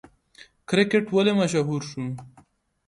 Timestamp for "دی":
1.91-2.05